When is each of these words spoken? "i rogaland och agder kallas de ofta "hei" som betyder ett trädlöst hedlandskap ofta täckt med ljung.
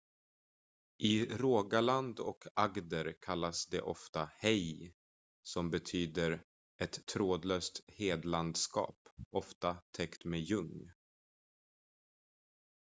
"i 1.03 1.25
rogaland 1.37 2.19
och 2.19 2.43
agder 2.55 3.15
kallas 3.21 3.65
de 3.67 3.81
ofta 3.81 4.25
"hei" 4.33 4.93
som 5.43 5.69
betyder 5.71 6.43
ett 6.81 7.05
trädlöst 7.05 7.83
hedlandskap 7.87 9.09
ofta 9.31 9.77
täckt 9.97 10.25
med 10.25 10.39
ljung. 10.39 10.91